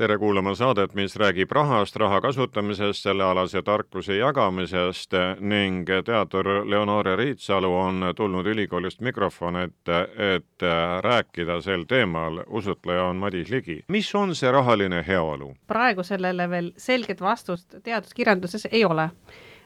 [0.00, 7.68] tere kuulama saadet, mis räägib rahast, raha kasutamisest, sellealase tarkuse jagamisest ning teadur Leonore Riitsalu
[7.76, 9.98] on tulnud ülikoolist mikrofon ette,
[10.36, 10.64] et
[11.04, 12.40] rääkida sel teemal.
[12.46, 13.84] usutleja on Madis Ligi.
[13.88, 15.52] mis on see rahaline heaolu?
[15.66, 19.10] praegu sellele veel selget vastust teaduskirjanduses ei ole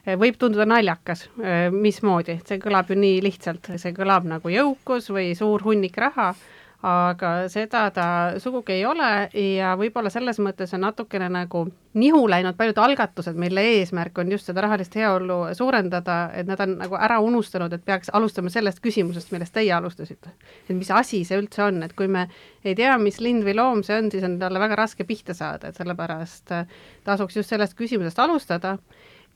[0.05, 1.29] võib tunduda naljakas,
[1.71, 6.33] mismoodi, see kõlab ju nii lihtsalt, see kõlab nagu jõukus või suur hunnik raha
[6.83, 8.07] aga seda ta
[8.41, 9.09] sugugi ei ole
[9.57, 11.65] ja võib-olla selles mõttes on natukene nagu
[11.95, 16.75] nihu läinud paljud algatused, mille eesmärk on just seda rahalist heaolu suurendada, et nad on
[16.81, 20.35] nagu ära unustanud, et peaks alustama sellest küsimusest, millest teie alustasite.
[20.69, 22.27] et mis asi see üldse on, et kui me
[22.63, 25.69] ei tea, mis lind või loom see on, siis on talle väga raske pihta saada,
[25.69, 26.53] et sellepärast
[27.03, 28.77] tasuks just sellest küsimusest alustada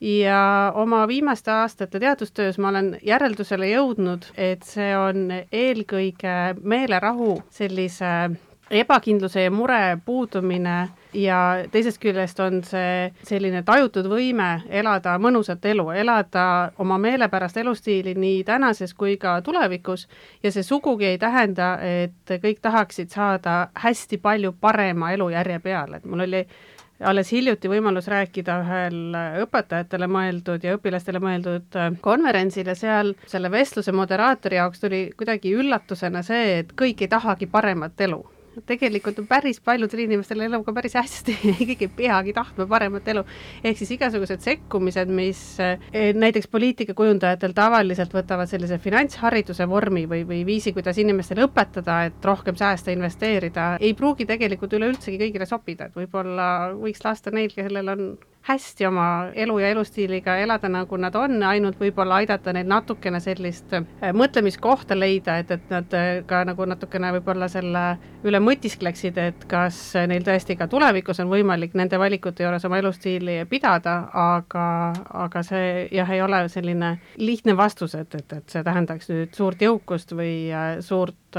[0.00, 8.30] ja oma viimaste aastate teadustöös ma olen järeldusele jõudnud, et see on eelkõige meelerahu sellise
[8.70, 11.38] ebakindluse ja mure puudumine ja
[11.72, 16.44] teisest küljest on see selline tajutud võime elada mõnusat elu, elada
[16.78, 20.06] oma meelepärast elustiili nii tänases kui ka tulevikus.
[20.42, 26.06] Ja see sugugi ei tähenda, et kõik tahaksid saada hästi palju parema elujärje peale, et
[26.06, 26.46] mul oli
[27.00, 28.98] alles hiljuti võimalus rääkida ühel
[29.44, 35.54] õpetajatele mõeldud ja õpilastele mõeldud äh, konverentsil ja seal selle vestluse moderaatori jaoks tuli kuidagi
[35.56, 38.20] üllatusena see, et kõik ei tahagi paremat elu
[38.66, 43.24] tegelikult on päris paljudel inimestel eluga päris hästi keegi ei peagi tahtma paremat elu.
[43.64, 50.42] ehk siis igasugused sekkumised, mis eh, näiteks poliitikakujundajatel tavaliselt võtavad sellise finantshariduse vormi või, või
[50.46, 55.96] viisi, kuidas inimestele õpetada, et rohkem säästa, investeerida, ei pruugi tegelikult üleüldsegi kõigile sobida, et
[55.96, 58.06] võib-olla võiks lasta neil, kellel on
[58.42, 63.74] hästi oma elu ja elustiiliga elada, nagu nad on, ainult võib-olla aidata neil natukene sellist
[63.76, 67.84] äh, mõtlemiskohta leida, et, et nad äh, ka nagu natukene võib-olla selle
[68.24, 69.78] üle mõtiskleksid, et kas
[70.08, 74.66] neil tõesti ka tulevikus on võimalik nende valikute juures oma elustiili pidada, aga,
[75.26, 79.60] aga see jah, ei ole selline lihtne vastus, et, et, et see tähendaks nüüd suurt
[79.60, 81.29] jõukust või äh, suurt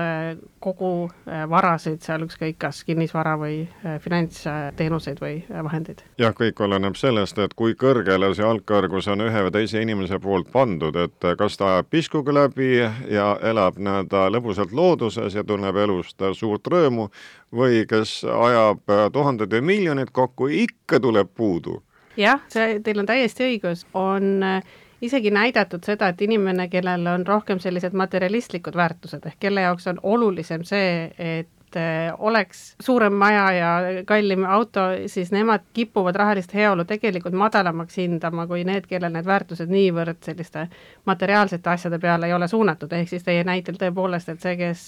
[0.62, 1.10] kogu
[1.50, 3.64] varasid seal, ükskõik kas kinnisvara või
[4.04, 6.04] finantsteenuseid või vahendeid.
[6.22, 10.20] jah, kõik oleneb oleneb sellest, et kui kõrgele see algkõrgus on ühe või teise inimese
[10.20, 15.76] poolt pandud, et kas ta ajab piskuga läbi ja elab nii-öelda lõbusalt looduses ja tunneb
[15.76, 17.10] elust suurt rõõmu
[17.54, 21.82] või kes ajab tuhanded või miljonid kokku, ikka tuleb puudu.
[22.18, 24.64] jah, see, teil on täiesti õigus, on äh,
[25.02, 30.00] isegi näidatud seda, et inimene, kellel on rohkem sellised materialistlikud väärtused ehk kelle jaoks on
[30.04, 33.72] olulisem see, et eh, oleks suurem maja ja
[34.06, 39.74] kallim auto, siis nemad kipuvad rahalist heaolu tegelikult madalamaks hindama kui need, kellel need väärtused
[39.74, 40.68] niivõrd selliste
[41.10, 44.88] materiaalsete asjade peale ei ole suunatud, ehk siis teie näitel tõepoolest, et see, kes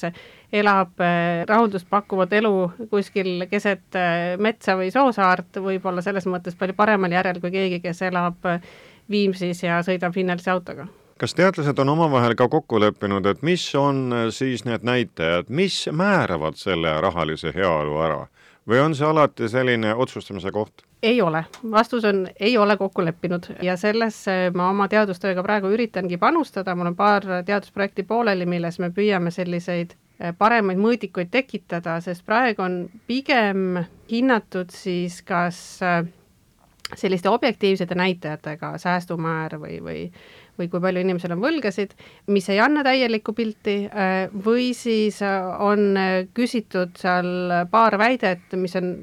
[0.62, 2.56] elab eh, rahuldust pakkuvat elu
[2.94, 7.81] kuskil keset eh, metsa või soosaart, võib olla selles mõttes palju paremal järjel kui keegi,
[7.81, 8.53] kes elab
[9.09, 10.88] Viimsis ja sõidab hinnalise autoga
[11.24, 15.86] kas teadlased on omavahel ka kokku leppinud, et mis on äh, siis need näitajad, mis
[15.91, 18.24] määravad selle rahalise heaolu ära?
[18.69, 20.84] või on see alati selline otsustamise koht?
[21.03, 26.18] ei ole, vastus on, ei ole kokku leppinud ja sellesse ma oma teadustööga praegu üritangi
[26.18, 32.25] panustada, mul on paar teadusprojekti pooleli, milles me püüame selliseid äh, paremaid mõõdikuid tekitada, sest
[32.25, 32.78] praegu on
[33.08, 36.06] pigem hinnatud siis kas äh,
[36.96, 40.00] selliste objektiivsete näitajatega, säästumäär või, või
[40.54, 41.96] või kui palju inimesel on võlgasid,
[42.30, 48.54] mis ei anna täielikku pilti, äh, või siis äh, on äh, küsitud seal paar väidet,
[48.62, 48.94] mis on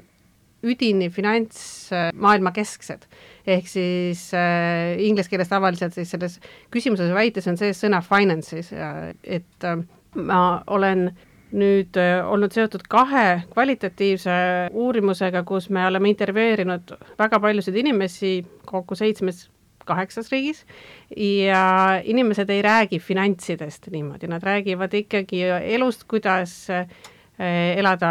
[0.62, 3.06] üdini finantsmaailma kesksed.
[3.46, 6.36] ehk siis äh, inglise keeles tavaliselt siis selles
[6.70, 8.72] küsimuses väites on sees sõna finances,
[9.24, 9.80] et äh,
[10.14, 11.10] ma olen
[11.52, 14.34] nüüd äh, olnud seotud kahe kvalitatiivse
[14.72, 18.34] uurimusega, kus me oleme intervjueerinud väga paljusid inimesi
[18.70, 19.48] kokku seitsmes
[19.90, 20.64] kaheksas riigis
[21.16, 21.62] ja
[22.04, 25.42] inimesed ei räägi finantsidest niimoodi, nad räägivad ikkagi
[25.74, 26.86] elust, kuidas eh,
[27.80, 28.10] elada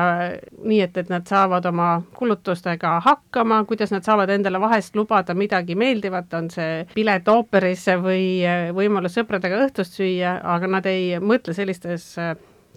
[0.64, 5.78] nii, et, et nad saavad oma kulutustega hakkama, kuidas nad saavad endale vahest lubada midagi
[5.80, 11.56] meeldivat, on see pilet ooperisse või eh, võimalus sõpradega õhtust süüa, aga nad ei mõtle
[11.56, 12.16] sellistes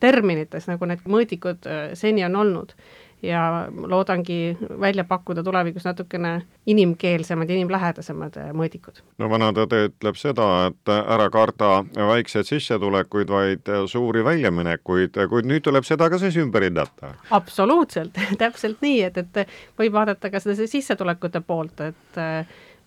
[0.02, 2.76] terminites, nagu need mõõdikud seni on olnud
[3.22, 9.02] ja loodangi välja pakkuda tulevikus natukene inimkeelsemad, inimlähedasemad äh, mõõdikud.
[9.18, 15.86] no vanatõde ütleb seda, et ära karda väikseid sissetulekuid, vaid suuri väljaminekuid, kuid nüüd tuleb
[15.86, 17.14] seda ka siis ümber hinnata.
[17.30, 22.22] absoluutselt täpselt nii, et, et võib vaadata ka seda sissetulekute poolt, et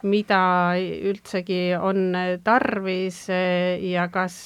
[0.06, 0.40] mida
[0.80, 2.14] üldsegi on
[2.44, 3.26] tarvis
[3.82, 4.38] ja kas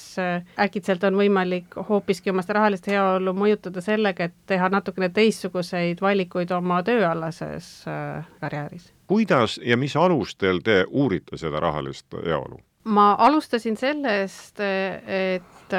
[0.60, 6.52] äkitselt on võimalik hoopiski oma seda rahalist heaolu mõjutada sellega, et teha natukene teistsuguseid valikuid
[6.56, 8.90] oma tööalases äh, karjääris.
[9.08, 12.60] kuidas ja mis alustel te uurite seda rahalist heaolu?
[12.90, 15.76] ma alustasin sellest, et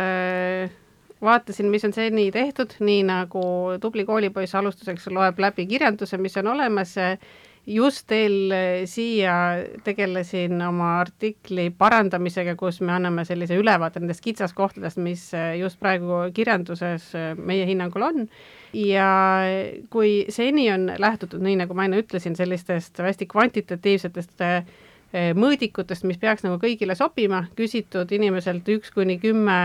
[1.23, 3.43] vaatasin, mis on seni tehtud, nii nagu
[3.81, 6.95] tubli koolipoiss alustuseks loeb läbi kirjanduse, mis on olemas
[7.71, 9.35] just teil eh, siia
[9.87, 16.25] tegelesin oma artikli parandamisega, kus me anname sellise ülevaate nendest kitsaskohtadest, mis eh, just praegu
[16.35, 18.29] kirjanduses eh, meie hinnangul on.
[18.75, 19.09] ja
[19.91, 24.47] kui seni on lähtutud, nii nagu ma enne ütlesin, sellistest hästi kvantitatiivsetest
[25.35, 29.57] mõõdikutest, mis peaks nagu kõigile sobima, küsitud inimeselt üks kuni kümme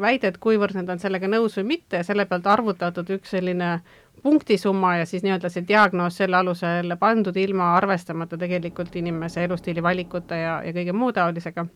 [0.00, 3.74] väidet, kuivõrd nad on sellega nõus või mitte, selle pealt arvutatud üks selline
[4.22, 10.42] punktisumma ja siis nii-öelda see diagnoos selle alusel pandud ilma arvestamata tegelikult inimese elustiili valikute
[10.42, 11.66] ja, ja kõige muu taolisega,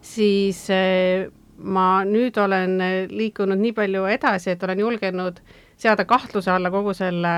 [0.00, 5.40] siis eh, ma nüüd olen liikunud nii palju edasi, et olen julgenud
[5.76, 7.32] seada kahtluse alla kogu selle,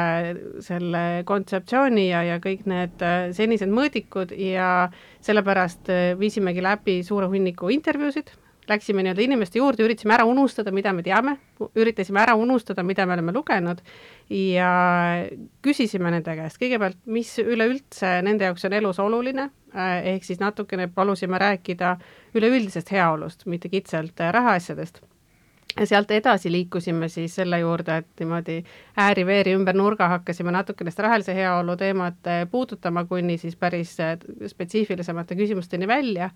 [0.62, 4.88] selle kontseptsiooni ja, ja kõik need eh, senised mõõdikud ja
[5.26, 8.30] sellepärast eh, viisimegi läbi suure hunniku intervjuusid.
[8.68, 11.38] Läksime nii-öelda inimeste juurde, üritasime ära unustada, mida me teame,
[11.72, 13.80] üritasime ära unustada, mida me oleme lugenud
[14.30, 14.70] ja
[15.64, 20.88] küsisime nende käest kõigepealt, mis üleüldse nende jaoks on elus oluline, eh, ehk siis natukene
[20.92, 21.96] palusime rääkida
[22.36, 25.00] üleüldisest heaolust, mitte kitsalt eh, rahaasjadest.
[25.78, 28.56] Ja sealt edasi liikusime siis selle juurde, et niimoodi
[28.98, 33.96] ääri-veeri ümber nurga hakkasime natukene seda rahalise heaolu teemat eh, puudutama, kuni siis päris
[34.52, 36.30] spetsiifilisemate küsimusteni välja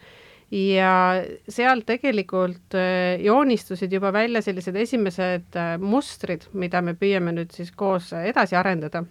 [0.52, 7.56] ja seal tegelikult äh, joonistusid juba välja sellised esimesed äh, mustrid, mida me püüame nüüd
[7.56, 9.04] siis koos edasi arendada.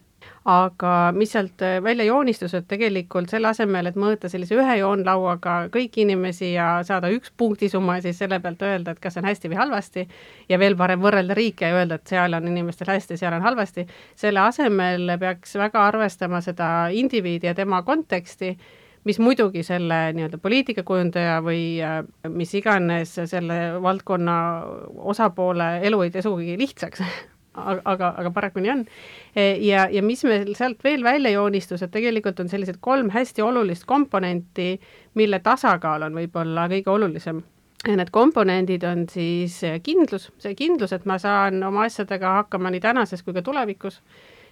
[0.45, 5.55] Aga mis sealt äh, välja joonistus, et tegelikult selle asemel, et mõõta sellise ühe joonlauaga
[5.73, 9.49] kõiki inimesi ja saada üks punktisumma ja siis selle pealt öelda, et kas on hästi
[9.49, 10.05] või halvasti,
[10.49, 13.87] ja veel parem võrrelda riike ja öelda, et seal on inimestel hästi, seal on halvasti,
[14.13, 18.53] selle asemel peaks väga arvestama seda indiviidi ja tema konteksti
[19.03, 21.99] mis muidugi selle nii-öelda poliitikakujundaja või äh,
[22.29, 24.37] mis iganes selle valdkonna
[25.13, 27.05] osapoole elu ei tee sugugi lihtsaks
[27.53, 28.83] aga, aga, paraku nii on.
[29.35, 33.43] E, ja, ja mis meil sealt veel välja joonistus, et tegelikult on sellised kolm hästi
[33.45, 34.75] olulist komponenti,
[35.19, 37.41] mille tasakaal on võib-olla kõige olulisem.
[37.87, 42.83] ja need komponendid on siis kindlus, see kindlus, et ma saan oma asjadega hakkama nii
[42.83, 44.01] tänases kui ka tulevikus,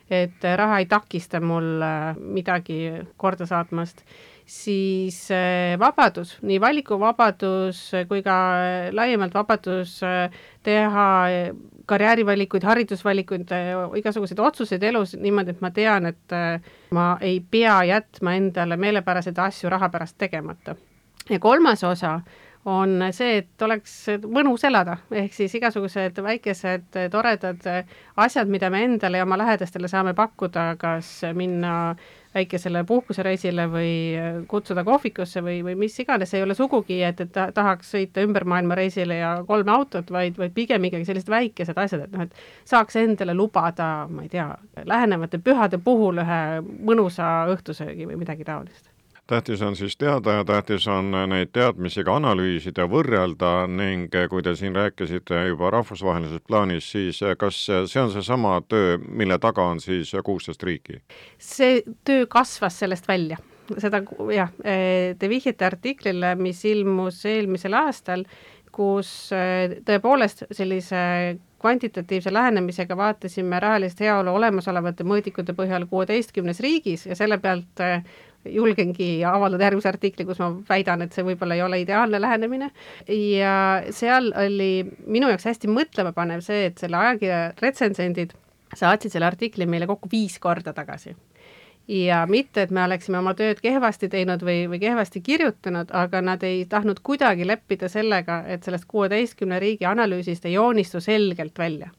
[0.10, 2.82] et raha ei takista mul äh, midagi
[3.18, 4.04] korda saatmast
[4.50, 8.36] siis äh, vabadus, nii valikuvabadus kui ka
[8.98, 10.34] laiemalt vabadus äh,
[10.66, 11.06] teha
[11.90, 13.70] karjäärivalikuid, haridusvalikuid, äh,
[14.02, 16.38] igasuguseid otsuseid elus niimoodi, et ma tean, et
[16.98, 20.76] ma ei pea jätma endale meelepäraseid asju raha pärast tegemata.
[21.30, 22.20] ja kolmas osa
[22.66, 23.94] on see, et oleks
[24.28, 27.68] mõnus elada, ehk siis igasugused väikesed toredad
[28.20, 31.96] asjad, mida me endale ja oma lähedastele saame pakkuda, kas minna
[32.36, 33.94] väikesele puhkusereisile või
[34.48, 38.78] kutsuda kohvikusse või, või mis iganes, ei ole sugugi, et, et tahaks sõita ümber maailma
[38.78, 43.00] reisile ja kolme autot, vaid, vaid pigem ikkagi sellised väikesed asjad, et noh, et saaks
[43.02, 44.52] endale lubada, ma ei tea,
[44.86, 48.99] lähenevate pühade puhul ühe mõnusa õhtusöögi või midagi taolist
[49.30, 54.56] tähtis on siis teada ja tähtis on neid teadmisi ka analüüsida, võrrelda ning kui te
[54.58, 60.16] siin rääkisite juba rahvusvahelises plaanis, siis kas see on seesama töö, mille taga on siis
[60.26, 61.02] kuusteist riiki?
[61.38, 63.38] see töö kasvas sellest välja
[63.78, 64.02] seda
[64.34, 64.50] jah,
[65.20, 68.26] te vihjate artiklile, mis ilmus eelmisel aastal,
[68.74, 69.12] kus
[69.86, 71.04] tõepoolest sellise
[71.60, 77.84] kvantitatiivse lähenemisega vaatasime rahalist heaolu olemasolevate mõõdikute põhjal kuueteistkümnes riigis ja selle pealt
[78.46, 82.70] julgengi avaldada järgmise artikli, kus ma väidan, et see võib-olla ei ole ideaalne lähenemine.
[83.12, 83.56] Ja
[83.96, 88.36] seal oli minu jaoks hästi mõtlemapanev see, et selle ajakirja retsensendid
[88.78, 91.16] saatsid selle artikli meile kokku viis korda tagasi.
[91.90, 96.44] Ja mitte, et me oleksime oma tööd kehvasti teinud või, või kehvasti kirjutanud, aga nad
[96.46, 101.90] ei tahtnud kuidagi leppida sellega, et sellest kuueteistkümne riigi analüüsist ei joonistu selgelt välja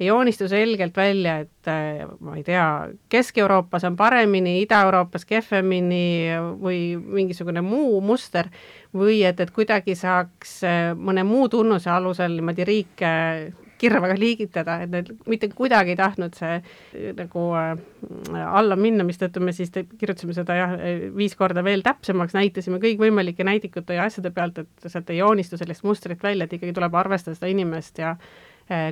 [0.00, 2.64] ei joonistu selgelt välja, et äh, ma ei tea,
[3.10, 8.50] Kesk-Euroopas on paremini, Ida-Euroopas kehvemini või mingisugune muu muster,
[8.94, 13.14] või et, et kuidagi saaks äh, mõne muu tunnuse alusel niimoodi riike
[13.78, 16.58] kirja väga liigitada, et need mitte kuidagi ei tahtnud see
[17.18, 17.72] nagu äh,
[18.48, 20.76] alla minna, mistõttu me siis kirjutasime seda jah,
[21.16, 25.86] viis korda veel täpsemaks, näitasime kõikvõimalike näidikute ja asjade pealt, et sealt ei joonistu sellist
[25.86, 28.16] mustrit välja, et ikkagi tuleb arvestada seda inimest ja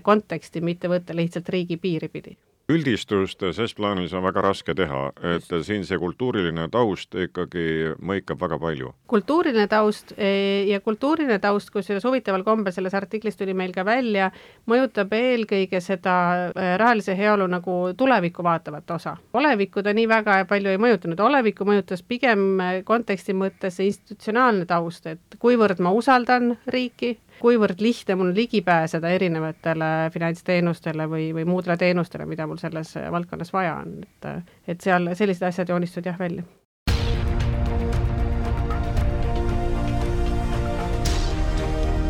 [0.03, 2.37] konteksti, mitte võtta lihtsalt riigi piiri pidi
[2.73, 5.01] üldistust ses plaanis on väga raske teha,
[5.35, 8.93] et siin see kultuuriline taust ikkagi mõikab väga palju.
[9.07, 14.33] kultuuriline taust e, ja kultuuriline taust, kusjuures huvitaval kombel selles artiklis tuli meil ka välja,
[14.67, 16.17] mõjutab eelkõige seda
[16.51, 19.17] e, rahalise heaolu nagu tulevikku vaatavat osa.
[19.33, 25.07] olevikku ta nii väga palju ei mõjutanud, olevikku mõjutas pigem konteksti mõttes see institutsionaalne taust,
[25.07, 31.77] et kuivõrd ma usaldan riiki, kuivõrd lihtne mul ligi pääseda erinevatele finantsteenustele või, või muudele
[31.77, 34.31] teenustele, mida mul selles valdkonnas vaja on, et
[34.67, 36.47] et seal sellised asjad joonistuvad jah välja.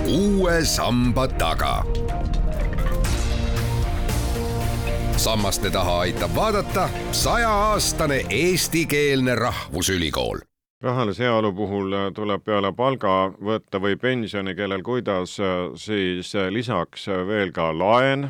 [0.06, 1.84] uue samba taga.
[5.16, 10.38] sammaste taha aitab vaadata sajaaastane eestikeelne rahvusülikool
[10.82, 16.50] rahalise heaolu puhul äh, tuleb peale palga võtta või pensioni, kellel kuidas, äh, siis äh,
[16.52, 18.28] lisaks veel ka laen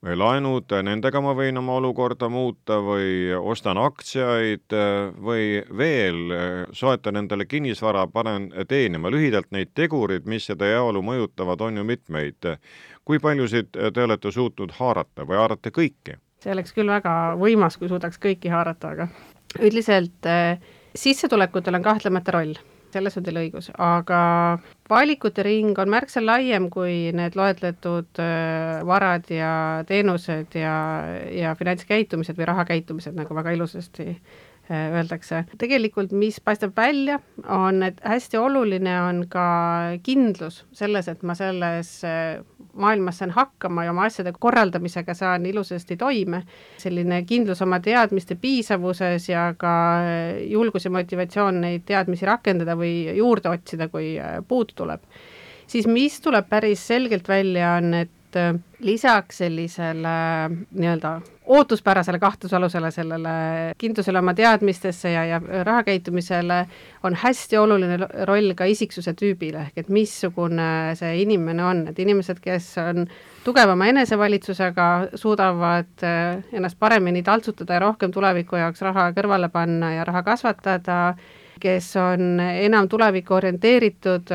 [0.00, 4.72] või laenud, nendega ma võin oma olukorda muuta või ostan aktsiaid
[5.20, 6.32] või veel
[6.72, 9.10] soetan endale kinnisvara, panen teenima.
[9.12, 12.48] lühidalt neid tegureid, mis seda heaolu mõjutavad, on ju mitmeid.
[13.04, 16.16] kui paljusid te olete suutnud haarata või haarate kõiki?
[16.40, 19.08] see oleks küll väga võimas, kui suudaks kõiki haarata, aga
[19.60, 20.56] üldiselt äh,
[20.96, 22.54] sissetulekutel on kahtlemata roll,
[22.90, 24.20] selles on teil õigus, aga
[24.90, 29.52] valikute ring on märksa laiem kui need loetletud äh, varad ja
[29.88, 30.76] teenused ja,
[31.34, 35.44] ja finantskäitumised või rahakäitumised, nagu väga ilusasti äh, öeldakse.
[35.58, 39.46] tegelikult, mis paistab välja, on, et hästi oluline on ka
[40.02, 42.40] kindlus selles, et ma selles äh,
[42.72, 46.42] maailmas saan hakkama ja oma asjade korraldamisega saan ilusasti toime.
[46.78, 49.74] selline kindlus oma teadmiste piisavuses ja ka
[50.46, 54.16] julgus ja motivatsioon neid teadmisi rakendada või juurde otsida, kui
[54.48, 55.02] puudu tuleb.
[55.66, 58.10] siis mis tuleb päris selgelt välja, on, et
[58.80, 60.16] lisaks sellisele
[60.70, 63.32] nii-öelda ootuspärasele kahtlusalusele, sellele
[63.78, 66.60] kindlusele oma teadmistesse ja, ja rahakäitumisele
[67.02, 72.38] on hästi oluline roll ka isiksuse tüübile, ehk et missugune see inimene on, et inimesed,
[72.44, 73.08] kes on
[73.44, 74.88] tugevama enesevalitsusega,
[75.18, 81.00] suudavad eh, ennast paremini taltsutada ja rohkem tuleviku jaoks raha kõrvale panna ja raha kasvatada,
[81.60, 84.32] kes on enam tulevikku orienteeritud,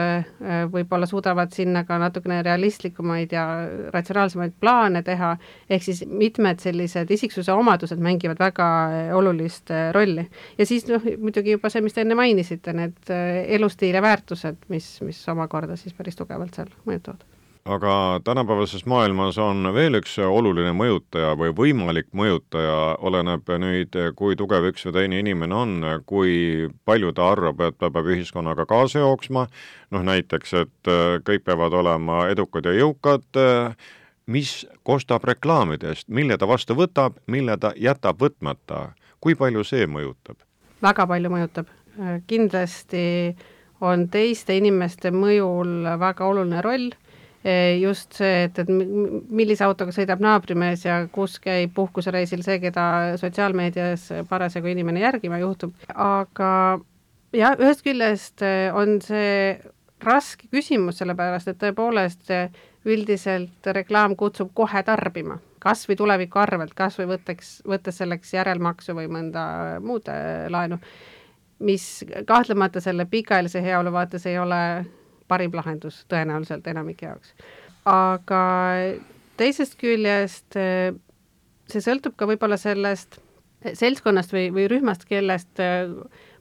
[0.72, 3.46] võib-olla suudavad sinna ka natukene realistlikumaid ja
[3.94, 5.34] ratsionaalsemaid plaane teha,
[5.70, 8.70] ehk siis mitmed sellised isiksuse omadused mängivad väga
[9.18, 10.28] olulist rolli.
[10.58, 13.16] ja siis noh, muidugi juba see, mis te enne mainisite, need
[13.60, 17.35] elustiil ja väärtused, mis, mis omakorda siis päris tugevalt seal mõjutavad
[17.66, 24.68] aga tänapäevases maailmas on veel üks oluline mõjutaja või võimalik mõjutaja, oleneb nüüd, kui tugev
[24.70, 25.72] üks või teine inimene on,
[26.06, 29.48] kui palju ta arvab, et ta peab ühiskonnaga kaasa jooksma,
[29.96, 30.92] noh näiteks, et
[31.26, 33.26] kõik peavad olema edukad ja jõukad,
[34.30, 34.52] mis
[34.86, 40.38] kostab reklaamidest, mille ta vastu võtab, mille ta jätab võtmata, kui palju see mõjutab?
[40.86, 41.74] väga palju mõjutab,
[42.30, 43.34] kindlasti
[43.82, 46.94] on teiste inimeste mõjul väga oluline roll
[47.82, 52.86] just see, et, et millise autoga sõidab naabrimees ja kus käib puhkusereisil see, keda
[53.22, 56.50] sotsiaalmeedias parasjagu inimene järgima juhtub, aga
[57.36, 59.56] jah, ühest küljest eh, on see
[60.06, 62.50] raske küsimus, sellepärast et tõepoolest eh,
[62.86, 68.98] üldiselt reklaam kutsub kohe tarbima, kas või tuleviku arvelt, kas või võtteks, võttes selleks järelmaksu
[68.98, 69.46] või mõnda
[69.82, 70.10] muud
[70.54, 70.78] laenu,
[71.66, 71.88] mis
[72.28, 74.62] kahtlemata selle pikaajalise heaolu vaates ei ole
[75.28, 77.34] parim lahendus tõenäoliselt enamike jaoks.
[77.86, 78.44] aga
[79.38, 80.94] teisest küljest eh,
[81.70, 83.20] see sõltub ka võib-olla sellest
[83.66, 85.90] seltskonnast või, või rühmast, kellest eh,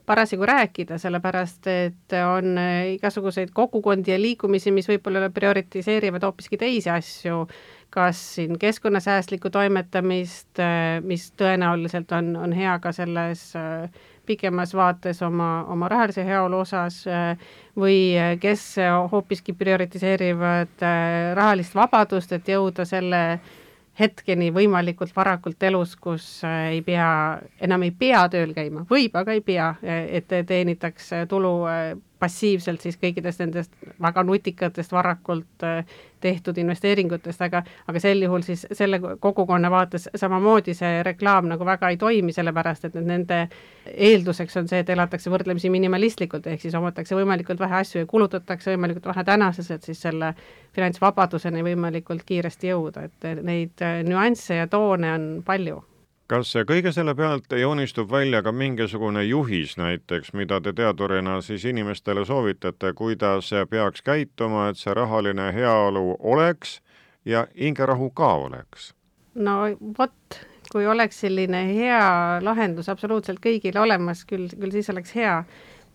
[0.05, 6.91] parasjagu rääkida, sellepärast et on eh, igasuguseid kogukondi ja liikumisi, mis võib-olla prioritiseerivad hoopiski teisi
[6.93, 7.45] asju,
[7.95, 10.59] kas siin keskkonnasäästlikku toimetamist,
[11.07, 13.53] mis tõenäoliselt on, on hea ka selles
[14.25, 17.03] pikemas vaates oma, oma rahalise heaolu osas
[17.79, 18.63] või kes
[19.11, 23.21] hoopiski prioritiseerivad äh, rahalist vabadust, et jõuda selle
[23.99, 27.09] hetkeni võimalikult varakult elus, kus äh, ei pea,
[27.63, 32.97] enam ei pea tööl käima, võib, aga ei pea, et teenitaks tulu äh, passiivselt siis
[33.01, 35.85] kõikidest nendest väga nutikatest varakult äh,
[36.21, 41.91] tehtud investeeringutest, aga, aga sel juhul siis selle kogukonna vaates samamoodi see reklaam nagu väga
[41.93, 43.41] ei toimi, sellepärast et nende
[43.93, 48.73] eelduseks on see, et elatakse võrdlemisi minimalistlikult, ehk siis omatakse võimalikult vähe asju ja kulutatakse
[48.73, 50.33] võimalikult vähe tänases, et siis selle
[50.75, 55.83] finantsvabaduseni võimalikult kiiresti jõuda, et neid äh, nüansse ja toone on palju
[56.27, 62.25] kas kõige selle pealt joonistub välja ka mingisugune juhis näiteks, mida te teadurina siis inimestele
[62.25, 66.81] soovitate, kuidas peaks käituma, et see rahaline heaolu oleks
[67.25, 68.93] ja hingerahu ka oleks?
[69.35, 69.59] no
[69.97, 70.39] vot,
[70.71, 72.01] kui oleks selline hea
[72.41, 75.43] lahendus absoluutselt kõigile olemas, küll, küll siis oleks hea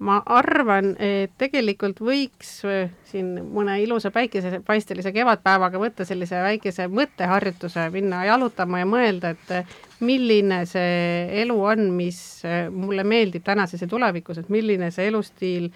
[0.01, 7.85] ma arvan, et tegelikult võiks äh, siin mõne ilusa päikesepaistelise kevadpäevaga võtta sellise väikese mõtteharjutuse,
[7.93, 13.85] minna jalutama ja mõelda, et äh, milline see elu on, mis äh, mulle meeldib tänases
[13.85, 15.69] ja tulevikus, et milline see elustiil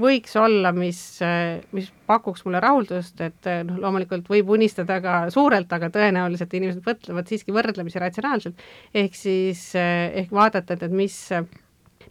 [0.00, 0.98] võiks olla, mis,
[1.72, 7.32] mis pakuks mulle rahuldust, et noh, loomulikult võib unistada ka suurelt, aga tõenäoliselt inimesed mõtlevad
[7.32, 8.60] siiski võrdlemisi ratsionaalselt,
[8.92, 11.16] ehk siis ehk vaadata, et, et mis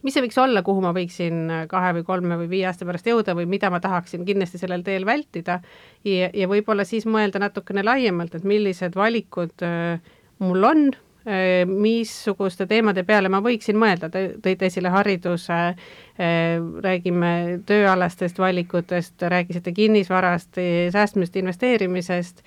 [0.02, 3.36] mis see võiks olla, kuhu ma võiksin kahe või kolme või viie aasta pärast jõuda
[3.38, 5.60] või mida ma tahaksin kindlasti sellel teel vältida?
[6.04, 9.98] Ja, ja võib-olla siis mõelda natukene laiemalt, et millised valikud äh,
[10.38, 17.32] mul on äh,, missuguste teemade peale ma võiksin mõelda, te tõite esile hariduse äh,, räägime
[17.66, 20.60] tööalastest valikutest, rääkisite kinnisvarast,
[20.92, 22.46] säästmisest, investeerimisest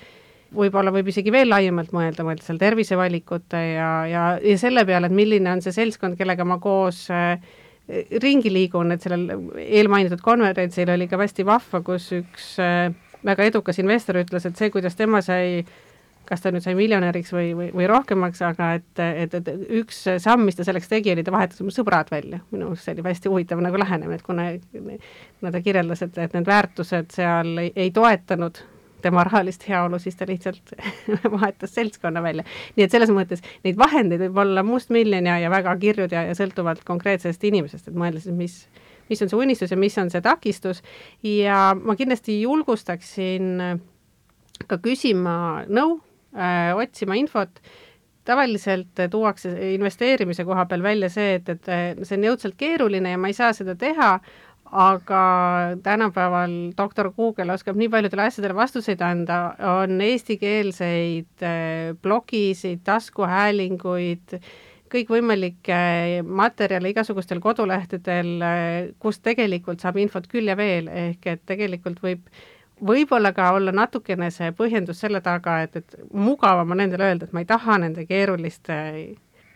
[0.55, 5.15] võib-olla võib isegi veel laiemalt mõelda, mõelda seal tervisevalikute ja, ja, ja selle peale, et
[5.15, 7.35] milline on see seltskond, kellega ma koos äh,
[8.23, 12.89] ringi liigun, et sellel eelmainitud konverentsil oli ka hästi vahva, kus üks äh,
[13.25, 15.63] väga edukas investor ütles, et see, kuidas tema sai
[16.29, 19.47] kas ta nüüd sai miljonäriks või, või, või rohkemaks, aga et, et, et
[19.79, 22.43] üks samm, mis ta selleks tegi, oli ta vahetas oma sõbrad välja.
[22.53, 24.45] minu arust see oli hästi huvitav nagu lähenemine, et kuna,
[25.39, 28.61] kuna ta kirjeldas, et, et need väärtused seal ei, ei toetanud
[29.01, 30.73] tema rahalist heaolu, siis ta lihtsalt
[31.35, 32.45] vahetas seltskonna välja.
[32.75, 36.37] nii et selles mõttes neid vahendeid võib olla mustmiljon ja, ja väga kirjud ja, ja
[36.37, 38.57] sõltuvalt konkreetsest inimesest, et mõelda siis, mis,
[39.09, 40.83] mis on see unistus ja mis on see takistus
[41.25, 43.79] ja ma kindlasti julgustaksin
[44.67, 45.99] ka küsima nõu
[46.35, 47.61] äh,, otsima infot,
[48.29, 53.31] tavaliselt tuuakse investeerimise koha peal välja see, et, et see on jõudsalt keeruline ja ma
[53.31, 54.17] ei saa seda teha,
[54.71, 55.21] aga
[55.83, 59.39] tänapäeval doktor Google oskab nii paljudele asjadele vastuseid anda,
[59.81, 64.37] on eestikeelseid äh, blogisid, taskuhäälinguid,
[64.89, 65.79] kõikvõimalikke
[66.25, 72.29] materjale igasugustel kodulehtedel, äh, kus tegelikult saab infot küll ja veel, ehk et tegelikult võib
[72.79, 77.33] võib-olla ka olla natukene see põhjendus selle taga, et, et mugavam on nendele öelda, et
[77.35, 78.77] ma ei taha nende keeruliste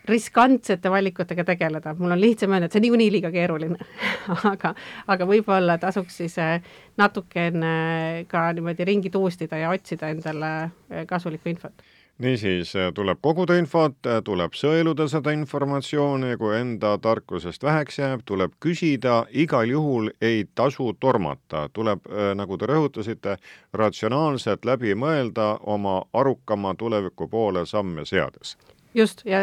[0.04, 3.78] riskantsete valikutega tegeleda, mul on lihtsam öelda, et see on niikuinii liiga keeruline.
[4.52, 4.74] Aga,
[5.08, 6.62] aga võib-olla tasuks siis äh,
[7.00, 11.84] natukene ka niimoodi ringi tuustida ja otsida endale äh, kasulikku infot.
[12.24, 18.54] Niisiis äh, tuleb koguda infot, tuleb sõeluda seda informatsiooni, kui enda tarkusest väheks jääb, tuleb
[18.64, 23.38] küsida, igal juhul ei tasu tormata, tuleb, nagu te rõhutasite,
[23.72, 28.56] ratsionaalselt läbi mõelda oma arukama tuleviku poole samme seades
[28.94, 29.38] just, ja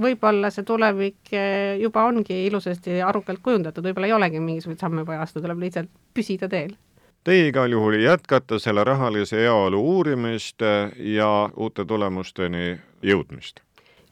[0.00, 5.22] võib-olla see tulevik eh, juba ongi ilusasti arukalt kujundatud, võib-olla ei olegi mingisuguseid samme vaja
[5.26, 6.74] astuda, tuleb lihtsalt püsida teel.
[7.26, 10.62] Teie igal juhul jätkate selle rahalise heaolu uurimist
[10.98, 13.60] ja uute tulemusteni jõudmist.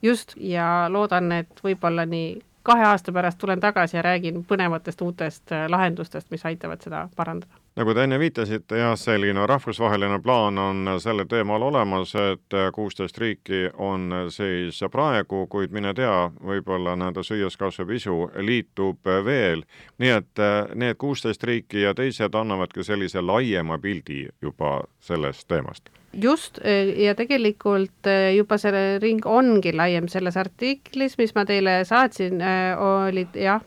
[0.02, 5.52] just, ja loodan, et võib-olla nii kahe aasta pärast tulen tagasi ja räägin põnevatest uutest
[5.68, 11.26] lahendustest, mis aitavad seda parandada nagu te enne viitasite, jah, selline rahvusvaheline plaan on sellel
[11.30, 17.90] teemal olemas, et kuusteist riiki on siis praegu, kuid mine tea, võib-olla nende süües kasvab
[17.90, 19.64] isu, liitub veel.
[19.98, 25.90] nii et need kuusteist riiki ja teised annavadki sellise laiema pildi juba sellest teemast
[26.22, 26.60] just,
[26.96, 32.42] ja tegelikult juba see ring ongi laiem, selles artiklis, mis ma teile saatsin,
[32.80, 33.62] olid jah,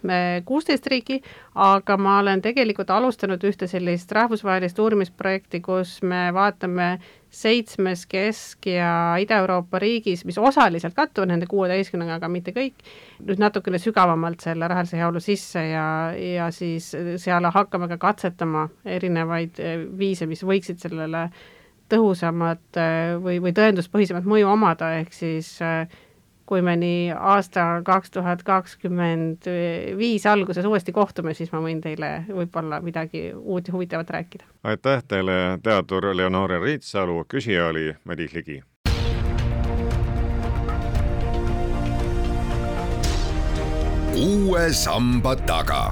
[0.47, 1.21] kuusteist riiki,
[1.57, 6.97] aga ma olen tegelikult alustanud ühte sellist rahvusvahelist uurimisprojekti, kus me vaatame
[7.37, 12.85] seitsmes Kesk- ja Ida-Euroopa riigis, mis osaliselt kattuvad nende kuueteistkümnega, aga mitte kõik,
[13.25, 19.59] nüüd natukene sügavamalt selle rahalise heaolu sisse ja, ja siis seal hakkame ka katsetama erinevaid
[19.99, 21.27] viise, mis võiksid sellele
[21.89, 22.81] tõhusamat
[23.23, 25.87] või, või tõenduspõhisemat mõju omada, ehk siis äh,
[26.47, 29.49] kui me nii aasta kaks tuhat kakskümmend
[29.99, 34.47] viis alguses uuesti kohtume, siis ma võin teile võib-olla midagi uut ja huvitavat rääkida.
[34.63, 38.63] aitäh teile, teadur Leonore Riitsalu, küsija oli Madis Ligi.
[44.17, 45.91] uue samba taga